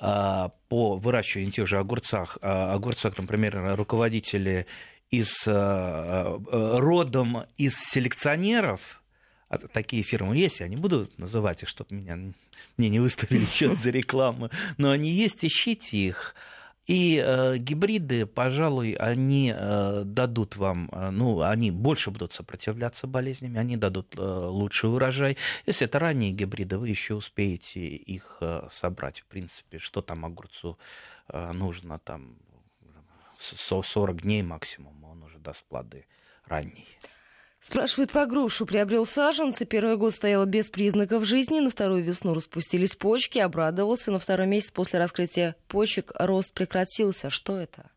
[0.00, 4.66] э, по выращиванию тех же огурцах, э, огурцах, например, руководители
[5.10, 9.00] из родом из селекционеров,
[9.48, 12.16] а такие фирмы есть, я не буду называть их, чтобы меня,
[12.76, 16.34] мне не выставили счет за рекламу, но они есть, ищите их.
[16.86, 23.58] И э, гибриды, пожалуй, они э, дадут вам, э, ну, они больше будут сопротивляться болезнями,
[23.58, 25.36] они дадут э, лучший урожай.
[25.66, 29.18] Если это ранние гибриды, вы еще успеете их э, собрать.
[29.20, 30.78] В принципе, что там огурцу
[31.28, 32.36] э, нужно, там
[33.40, 36.06] 40 дней максимум, он уже даст плоды
[36.46, 36.86] ранние.
[37.68, 38.64] Спрашивают про грушу.
[38.64, 39.64] Приобрел саженцы.
[39.64, 41.58] Первый год стояла без признаков жизни.
[41.58, 43.40] На вторую весну распустились почки.
[43.40, 44.12] Обрадовался.
[44.12, 47.28] На второй месяц после раскрытия почек рост прекратился.
[47.28, 47.90] Что это?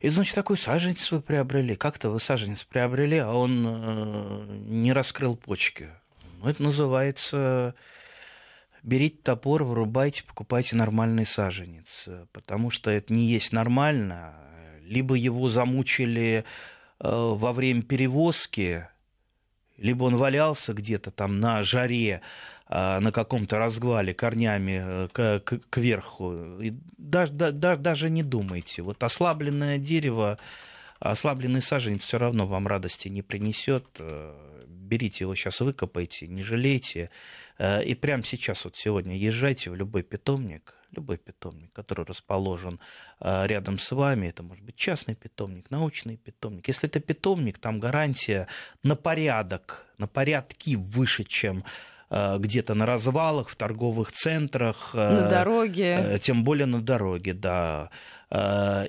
[0.00, 1.76] И, значит, такой саженец вы приобрели.
[1.76, 5.88] Как-то вы саженец приобрели, а он э, не раскрыл почки.
[6.40, 7.76] Ну, это называется
[8.82, 11.86] берите топор, вырубайте, покупайте нормальный саженец.
[12.32, 14.34] Потому что это не есть нормально.
[14.82, 16.44] Либо его замучили
[17.00, 18.86] во время перевозки,
[19.78, 22.20] либо он валялся где-то там на жаре,
[22.68, 26.60] э, на каком-то разгвале корнями э, к, к, кверху.
[26.60, 28.82] И даже, да, даже не думайте.
[28.82, 30.38] Вот ослабленное дерево,
[30.98, 33.86] ослабленный саженец все равно вам радости не принесет.
[34.66, 37.10] берите его сейчас выкопайте, не жалейте.
[37.58, 42.80] Э, и прямо сейчас, вот сегодня, езжайте в любой питомник, любой питомник, который расположен
[43.20, 46.68] э, рядом с вами, это может быть частный питомник, научный питомник.
[46.68, 48.48] Если это питомник, там гарантия
[48.82, 51.64] на порядок, на порядки выше, чем
[52.10, 54.90] Э, где-то на развалах, в торговых центрах.
[54.94, 56.18] Э, на дороге.
[56.22, 57.90] Тем более на дороге, да.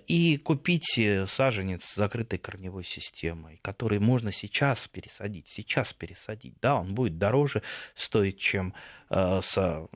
[0.07, 5.47] И купить саженец с закрытой корневой системой, который можно сейчас пересадить.
[5.47, 6.55] Сейчас пересадить.
[6.61, 7.61] Да, он будет дороже
[7.95, 8.73] стоить, чем
[9.09, 9.87] с а,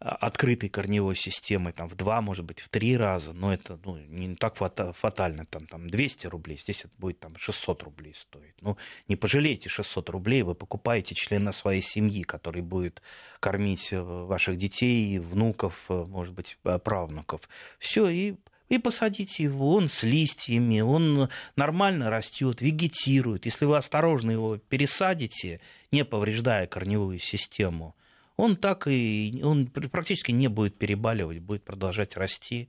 [0.00, 4.36] открытой корневой системой там, в два, может быть, в три раза, но это ну, не
[4.36, 8.54] так фатально, там, там 200 рублей, здесь это будет там, 600 рублей стоить.
[8.60, 8.76] Ну,
[9.08, 13.02] не пожалейте 600 рублей, вы покупаете члена своей семьи, который будет
[13.40, 17.48] кормить э, ваших детей, внуков, э, может быть, э, правнуков.
[17.78, 18.36] Все, и
[18.68, 23.46] и посадите его, он с листьями, он нормально растет, вегетирует.
[23.46, 27.96] Если вы осторожно его пересадите, не повреждая корневую систему,
[28.38, 32.68] он так и он практически не будет перебаливать, будет продолжать расти.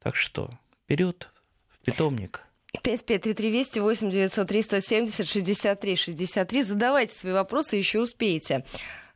[0.00, 0.50] Так что
[0.84, 1.28] вперед,
[1.68, 2.42] в питомник.
[2.82, 6.62] 553320 8 903 170 63 63.
[6.62, 8.64] Задавайте свои вопросы, еще успеете.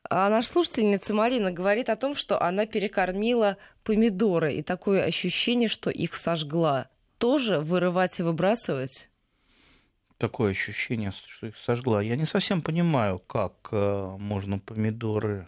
[0.09, 5.91] А наша слушательница Марина говорит о том, что она перекормила помидоры, и такое ощущение, что
[5.91, 6.89] их сожгла.
[7.19, 9.09] Тоже вырывать и выбрасывать?
[10.19, 12.03] Такое ощущение, что их сожгла.
[12.03, 15.47] Я не совсем понимаю, как э, можно помидоры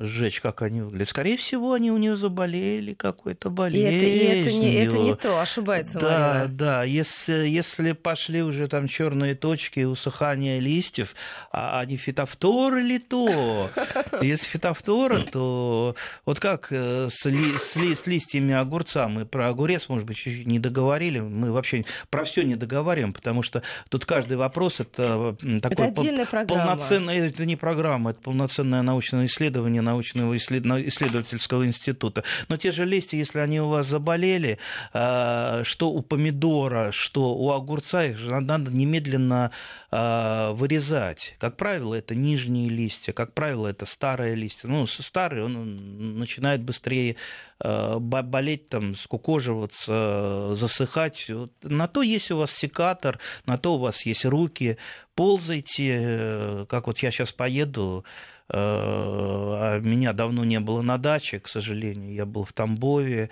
[0.00, 1.10] сжечь, как они выглядят.
[1.10, 3.92] Скорее всего, они у нее заболели какой-то болезнью.
[3.92, 6.56] И это, и это, не, это не то, ошибается Да, Марина.
[6.56, 6.84] да.
[6.84, 11.14] Если, если пошли уже там черные точки, усыхание листьев,
[11.52, 13.70] а, а не фитофторы ли то?
[14.22, 19.48] Если фитофтора, то вот как э, с, ли, с, ли, с листьями огурца, мы про
[19.48, 24.06] огурец, может быть, чуть-чуть не договорили, мы вообще про все не договариваем, потому что тут
[24.06, 31.66] каждый вопрос это такой это полноценный, это не программа, это полноценное научное исследование научного исследовательского
[31.66, 32.24] института.
[32.48, 34.58] Но те же листья, если они у вас заболели,
[34.92, 39.50] а, что у помидора, что у огурца, их же надо немедленно
[39.90, 41.34] а, вырезать.
[41.38, 44.68] Как правило, это нижние листья, как правило, это старые листья.
[44.68, 47.16] Ну, старые, он начинает быстрее
[47.58, 51.28] а, болеть, там, скукоживаться, засыхать.
[51.28, 54.78] Вот на то есть у вас секатор, на то у вас есть руки.
[55.14, 58.04] Ползайте, э, как вот я сейчас поеду,
[58.52, 63.30] а меня давно не было на даче, к сожалению, я был в Тамбове,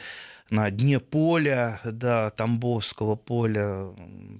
[0.50, 3.88] на дне поля, да, Тамбовского поля,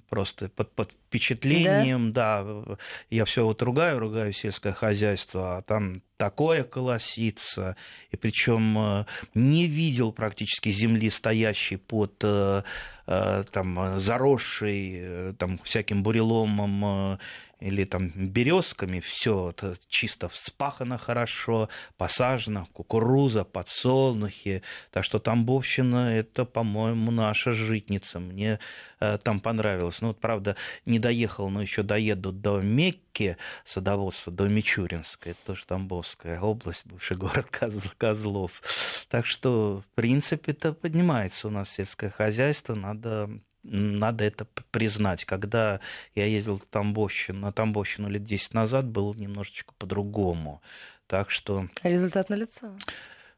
[0.09, 2.43] просто под, под впечатлением, да.
[2.43, 2.77] да,
[3.09, 7.75] я все вот ругаю, ругаю сельское хозяйство, а там такое колосится,
[8.11, 12.63] и причем э, не видел практически земли, стоящей под э,
[13.05, 17.19] э, там, заросшей там, всяким буреломом
[17.59, 24.63] или там березками, все это чисто вспахано хорошо, посажено, кукуруза, подсолнухи.
[24.91, 28.19] Так что Тамбовщина– это, по-моему, наша житница.
[28.19, 28.59] Мне
[28.99, 30.01] э, там понравилось.
[30.01, 35.31] Ну, вот, правда, не доехал, но еще доеду до Мекки садоводства, до Мичуринска.
[35.31, 37.47] Это тоже Тамбовская область, бывший город
[37.97, 38.61] Козлов.
[39.09, 42.75] Так что, в принципе, это поднимается у нас сельское хозяйство.
[42.75, 43.29] Надо
[43.63, 45.25] надо это признать.
[45.25, 45.79] Когда
[46.15, 50.61] я ездил в Тамбовщину, на Тамбовщину лет 10 назад, было немножечко по-другому.
[51.07, 51.67] Так что...
[51.83, 52.75] Результат налицо.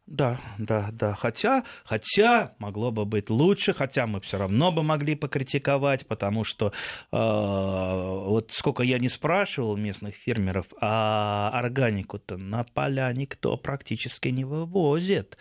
[0.07, 1.13] Да, да, да.
[1.13, 6.67] Хотя, хотя могло бы быть лучше, хотя мы все равно бы могли покритиковать, потому что
[6.67, 6.71] э,
[7.11, 15.37] вот сколько я не спрашивал местных фермеров, а органику-то на поля никто практически не вывозит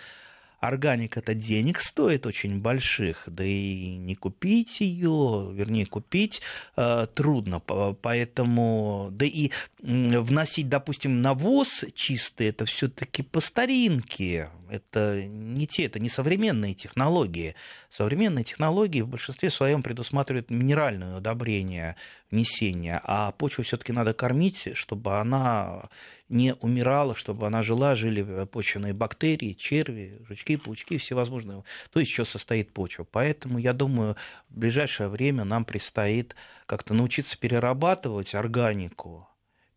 [0.61, 6.42] органика это денег стоит очень больших, да и не купить ее, вернее, купить
[6.77, 15.67] э, трудно, поэтому, да и вносить, допустим, навоз чистый, это все-таки по старинке, это не
[15.67, 17.55] те, это не современные технологии.
[17.91, 21.97] Современные технологии в большинстве своем предусматривают минеральное удобрение
[22.31, 25.89] внесения, а почву все-таки надо кормить, чтобы она
[26.29, 31.65] не умирала, чтобы она жила, жили почвенные бактерии, черви, жучки, паучки, всевозможные.
[31.93, 33.05] То, из чего состоит почва.
[33.11, 34.17] Поэтому, я думаю,
[34.49, 39.29] в ближайшее время нам предстоит как-то научиться перерабатывать органику,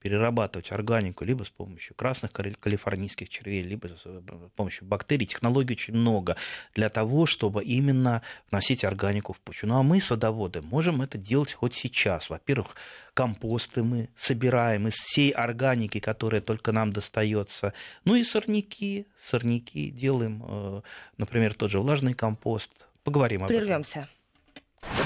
[0.03, 5.25] перерабатывать органику либо с помощью красных калифорнийских червей, либо с помощью бактерий.
[5.25, 6.35] Технологий очень много
[6.75, 9.69] для того, чтобы именно вносить органику в почву.
[9.69, 12.29] Ну а мы, садоводы, можем это делать хоть сейчас.
[12.29, 12.75] Во-первых,
[13.13, 17.73] компосты мы собираем из всей органики, которая только нам достается.
[18.03, 20.81] Ну и сорняки, сорняки делаем, э,
[21.17, 22.71] например, тот же влажный компост.
[23.05, 23.99] Поговорим об Прервемся.
[23.99, 24.22] этом.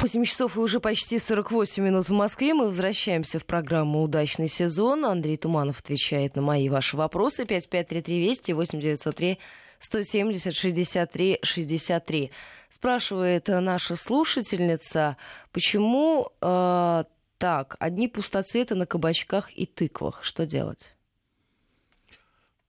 [0.02, 2.54] 8 часов и уже почти 48 минут в Москве.
[2.54, 5.06] Мы возвращаемся в программу «Удачный сезон».
[5.06, 7.46] Андрей Туманов отвечает на мои ваши вопросы.
[7.46, 9.40] 5533 Вести, 8903
[9.80, 12.32] 170 63 63.
[12.70, 15.18] Спрашивает наша слушательница,
[15.52, 17.04] почему э,
[17.38, 20.24] так, одни пустоцветы на кабачках и тыквах.
[20.24, 20.94] Что делать?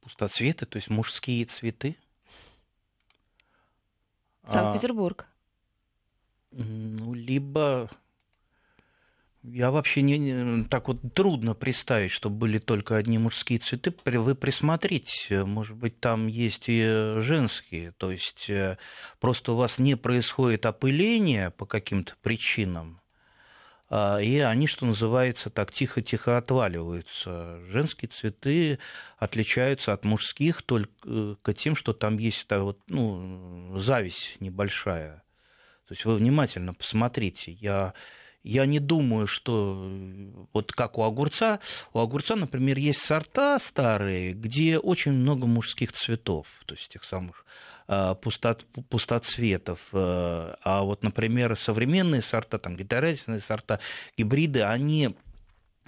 [0.01, 1.97] Пустоцветы, то есть мужские цветы?
[4.47, 5.27] Санкт-Петербург.
[5.29, 5.38] А
[6.51, 7.91] ну, либо
[9.43, 13.95] я вообще не, так вот трудно представить, чтобы были только одни мужские цветы.
[14.05, 17.93] Вы присмотрите, может быть, там есть и женские.
[17.93, 18.79] То есть э,
[19.21, 23.01] просто у вас не происходит опыление по каким-то причинам,
[23.91, 27.61] а, и они, что называется, так тихо-тихо отваливаются.
[27.69, 28.79] Женские цветы
[29.19, 35.23] отличаются от мужских только тем, что там есть вот, ну, зависть небольшая.
[35.89, 37.53] То есть вы внимательно посмотрите.
[37.53, 37.95] Я,
[38.43, 39.91] я не думаю, что
[40.53, 41.61] вот как у огурца.
[41.95, 47.47] У огурца, например, есть сорта старые, где очень много мужских цветов, то есть тех самых
[47.87, 49.81] а, пустот, пустоцветов.
[49.95, 53.81] А, а вот, например, современные сорта, там, гитарятельные сорта,
[54.19, 55.17] гибриды, они,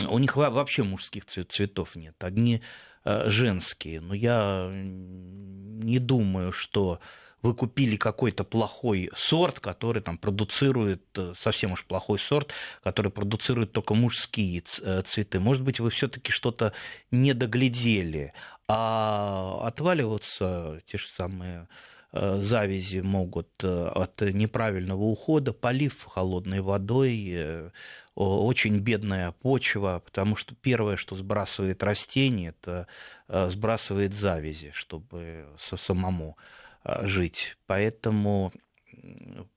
[0.08, 2.62] у них вообще мужских цветов нет, одни
[3.04, 4.00] женские.
[4.00, 7.00] Но я не думаю, что
[7.42, 13.72] вы купили какой-то плохой сорт, который там продуцирует, э, совсем уж плохой сорт, который продуцирует
[13.72, 15.40] только мужские э, цветы.
[15.40, 16.72] Может быть, вы все-таки что-то
[17.10, 18.32] не доглядели,
[18.68, 21.66] а отваливаться те же самые
[22.12, 27.72] э, завязи могут от неправильного ухода, полив холодной водой,
[28.16, 32.86] очень бедная почва, потому что первое, что сбрасывает растение, это
[33.28, 36.36] сбрасывает завязи, чтобы самому
[36.84, 37.56] жить.
[37.66, 38.52] Поэтому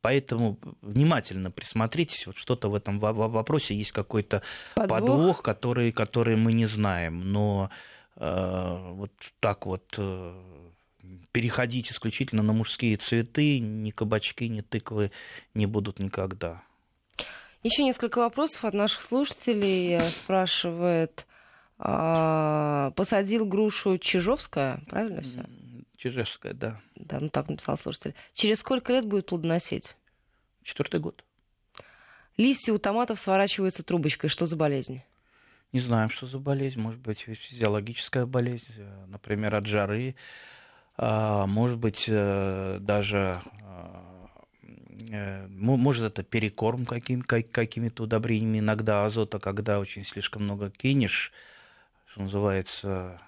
[0.01, 4.41] Поэтому внимательно присмотритесь, вот что-то в этом вопросе есть какой-то
[4.75, 7.69] подвох, подвох который, который мы не знаем, но
[8.15, 10.41] э, вот так вот э,
[11.31, 15.11] переходить исключительно на мужские цветы, ни кабачки, ни тыквы
[15.53, 16.61] не будут никогда.
[17.63, 21.25] Еще несколько вопросов от наших слушателей спрашивает,
[21.79, 25.45] э, посадил грушу Чижовская, правильно все?
[26.03, 26.81] Чижевская, да.
[26.95, 28.13] Да, ну так написал слушатель.
[28.33, 29.95] Через сколько лет будет плодоносить?
[30.61, 31.23] Четвертый год.
[32.35, 34.29] Листья у томатов сворачиваются трубочкой.
[34.29, 35.01] Что за болезнь?
[35.71, 36.81] Не знаем, что за болезнь.
[36.81, 40.15] Может быть, физиологическая болезнь, э, например, от жары.
[40.97, 43.41] А, может быть, э, даже
[45.09, 51.31] э, может, это перекорм каким, какими-то удобрениями, иногда азота, когда очень слишком много кинешь,
[52.07, 53.21] что называется,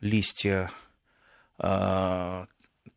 [0.00, 0.70] листья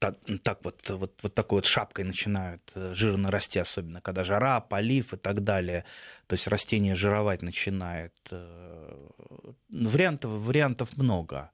[0.02, 4.60] так, так вот, вот, вот такой вот шапкой начинают э, жирно расти, особенно когда жара,
[4.60, 5.86] полив и так далее.
[6.28, 8.14] То есть растение жировать начинает.
[8.32, 9.10] Э,
[9.70, 11.52] вариантов, вариантов много.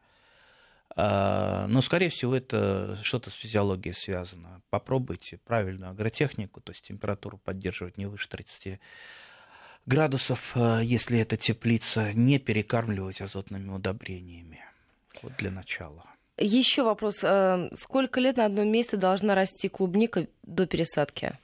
[0.95, 4.61] А, но, скорее всего, это что-то с физиологией связано.
[4.69, 8.79] Попробуйте правильную агротехнику, то есть температуру поддерживать не выше 30
[9.85, 14.63] градусов, э, если это теплица, не перекармливать азотными удобрениями.
[15.21, 16.05] Вот для начала.
[16.37, 17.23] Еще вопрос.
[17.23, 21.37] Э, сколько лет на одном месте должна расти клубника до пересадки?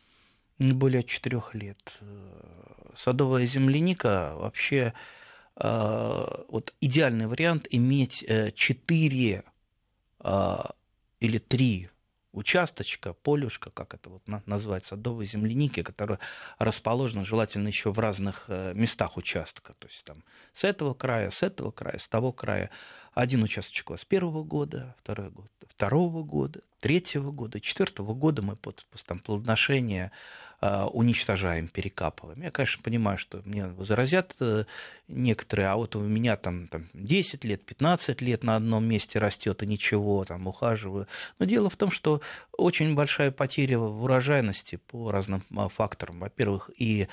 [0.60, 1.80] Более четырех лет.
[2.02, 4.94] Э, садовая земляника вообще
[5.56, 8.24] э, вот идеальный вариант иметь
[8.56, 9.44] четыре
[11.20, 11.90] или три
[12.32, 16.20] участочка, полюшка, как это вот называется, садовой земляники, которая
[16.60, 19.74] расположена желательно еще в разных местах участка.
[19.80, 20.24] То есть там
[20.54, 22.70] с этого края, с этого края, с того края.
[23.14, 28.56] Один участочек у вас первого года, второй год второго года, третьего года, четвертого года мы
[28.56, 30.12] под, там, плодоношение
[30.62, 32.42] э, уничтожаем, перекапываем.
[32.42, 34.66] Я, конечно, понимаю, что мне возразят э,
[35.08, 39.64] некоторые, а вот у меня там, там 10 лет, 15 лет на одном месте растет
[39.64, 41.08] и ничего, там ухаживаю.
[41.40, 46.20] Но дело в том, что очень большая потеря в урожайности по разным а, факторам.
[46.20, 47.08] Во-первых, и а,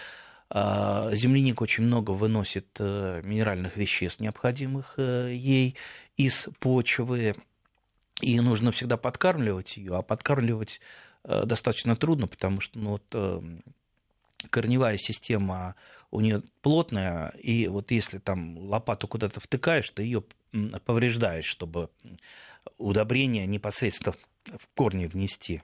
[0.53, 5.77] земляник очень много выносит э, минеральных веществ, необходимых э, ей
[6.17, 7.37] из почвы,
[8.21, 10.81] и нужно всегда подкармливать ее, а подкармливать
[11.23, 13.45] э, достаточно трудно, потому что ну, вот,
[14.51, 15.77] корневая система
[16.11, 20.25] у нее плотная, и вот если там лопату куда-то втыкаешь, ты ее
[20.85, 21.91] повреждаешь, чтобы
[22.77, 25.63] удобрение непосредственно в корни внести.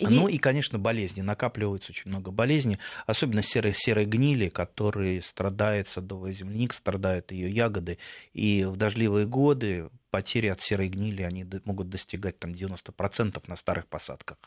[0.00, 1.20] Ну и, конечно, болезни.
[1.20, 7.98] Накапливается очень много болезней, особенно серой, серой гнили, которой страдает садовая земляника, страдают ее ягоды.
[8.32, 13.86] И в дождливые годы потери от серой гнили они могут достигать там, 90% на старых
[13.86, 14.38] посадках.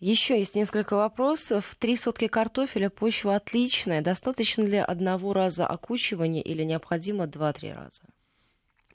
[0.00, 1.74] Еще есть несколько вопросов.
[1.78, 4.02] Три сотки картофеля, почва отличная.
[4.02, 8.02] Достаточно ли одного раза окучивания или необходимо два-три раза?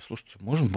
[0.06, 0.68] Слушайте, можно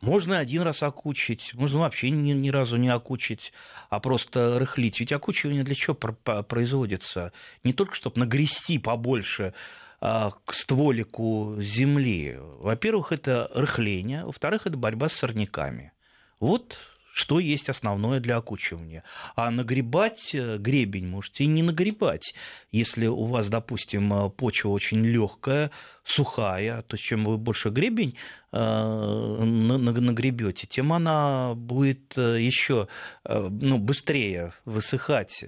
[0.00, 3.52] можно один раз окучить, можно вообще ни, ни разу не окучить,
[3.88, 5.00] а просто рыхлить.
[5.00, 7.32] Ведь окучивание для чего производится?
[7.64, 9.54] Не только чтобы нагрести побольше
[10.00, 12.38] а, к стволику земли.
[12.38, 15.92] Во-первых, это рыхление, во-вторых, это борьба с сорняками.
[16.38, 16.78] Вот
[17.20, 19.04] что есть основное для окучивания.
[19.36, 22.34] А нагребать э, гребень можете и не нагребать.
[22.72, 25.70] Если у вас, допустим, э, почва очень легкая,
[26.02, 28.16] сухая, то чем вы больше гребень
[28.52, 32.88] э, нагребете, тем она будет еще
[33.24, 35.44] ну, быстрее высыхать.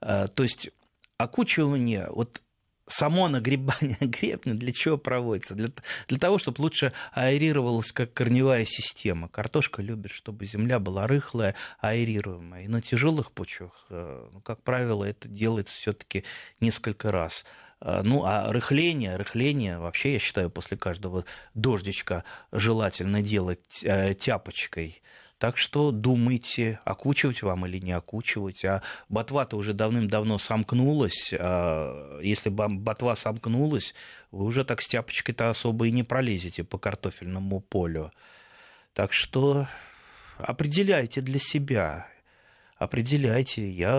[0.00, 0.70] То есть
[1.18, 2.40] окучивание, вот
[2.86, 5.54] само нагребание гребня для чего проводится?
[5.54, 5.68] Для,
[6.08, 9.28] для того, чтобы лучше аэрировалась как корневая система.
[9.28, 12.64] Картошка любит, чтобы земля была рыхлая, аэрируемая.
[12.64, 16.24] И на тяжелых почвах, э, ну, как правило, это делается все-таки
[16.60, 17.44] несколько раз.
[17.80, 21.24] Э, ну, а рыхление, рыхление, вообще, я считаю, после каждого
[21.54, 25.02] дождичка желательно делать э, тяпочкой
[25.42, 28.64] так что думайте, окучивать вам или не окучивать.
[28.64, 31.34] А ботва-то уже давным-давно сомкнулась.
[31.36, 33.92] А если ботва сомкнулась,
[34.30, 38.12] вы уже так с тяпочкой-то особо и не пролезете по картофельному полю.
[38.94, 39.66] Так что
[40.38, 42.06] определяйте для себя.
[42.76, 43.68] Определяйте.
[43.68, 43.96] Я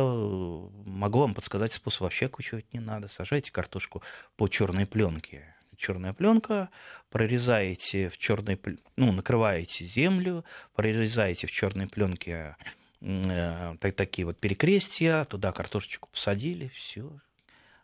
[0.86, 3.10] могу вам подсказать способ вообще окучивать не надо.
[3.10, 4.02] Сажайте картошку
[4.38, 5.53] по черной пленке
[5.84, 6.70] черная пленка,
[7.10, 8.60] прорезаете в черной,
[8.96, 12.56] ну, накрываете землю, прорезаете в черной пленке
[13.02, 17.20] э, так, такие вот перекрестия, туда картошечку посадили, все,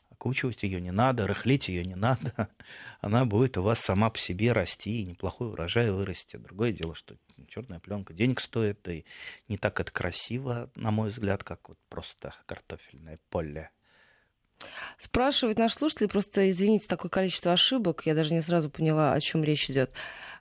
[0.10, 2.50] окучивать ее не надо, рыхлить ее не надо,
[3.02, 6.42] она будет у вас сама по себе расти, и неплохой урожай вырастет.
[6.42, 7.18] Другое дело, что
[7.50, 9.06] черная пленка денег стоит, и
[9.50, 13.72] не так это красиво, на мой взгляд, как вот просто картофельное поле.
[15.00, 19.44] Спрашивает наш слушатель, просто извините, такое количество ошибок, я даже не сразу поняла, о чем
[19.44, 19.92] речь идет.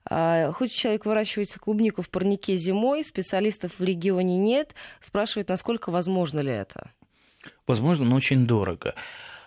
[0.04, 4.74] А, хочет человек выращивать клубнику в парнике зимой, специалистов в регионе нет.
[5.00, 6.90] Спрашивает, насколько возможно ли это?
[7.66, 8.94] Возможно, но очень дорого.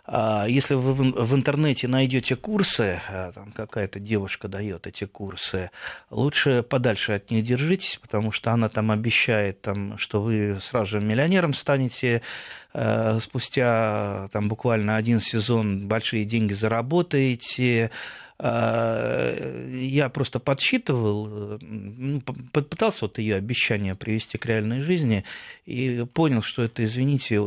[0.06, 5.72] А, если вы в интернете найдете курсы, а, там какая-то девушка дает эти курсы,
[6.10, 11.00] лучше подальше от них держитесь, потому что она там обещает, там, что вы сразу же
[11.00, 12.22] миллионером станете,
[12.74, 17.92] а, спустя там, буквально один сезон большие деньги заработаете,
[18.44, 25.26] я просто подсчитывал, ну, пытался вот ее обещание привести к реальной жизни
[25.66, 27.40] и понял, что это, извините,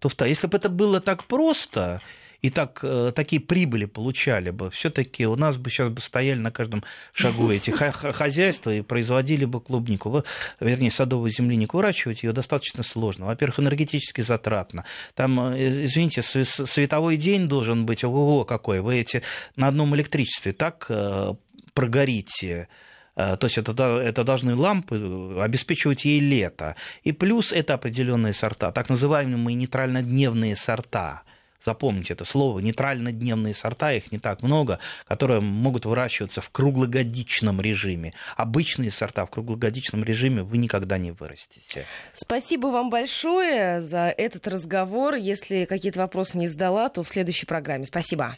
[0.00, 0.24] туфта.
[0.24, 2.02] Если бы это было так просто,
[2.42, 6.50] и так, э, такие прибыли получали бы, все-таки у нас бы сейчас бы стояли на
[6.50, 6.82] каждом
[7.12, 10.24] шагу эти хозяйства и производили бы клубнику.
[10.58, 13.26] Вернее, садовую землянику выращивать ее достаточно сложно.
[13.26, 14.84] Во-первых, энергетически затратно.
[15.14, 18.80] Там, э, извините, световой день должен быть, ого, какой.
[18.80, 19.22] Вы эти
[19.56, 21.34] на одном электричестве так э,
[21.74, 22.68] прогорите,
[23.16, 26.76] то есть это, это должны лампы обеспечивать ей лето.
[27.02, 31.22] И плюс это определенные сорта, так называемые нейтрально-дневные сорта.
[31.64, 32.60] Запомните это слово.
[32.60, 38.12] Нейтрально-дневные сорта, их не так много, которые могут выращиваться в круглогодичном режиме.
[38.36, 41.86] Обычные сорта в круглогодичном режиме вы никогда не вырастите.
[42.14, 45.14] Спасибо вам большое за этот разговор.
[45.14, 47.86] Если какие-то вопросы не задала, то в следующей программе.
[47.86, 48.28] Спасибо.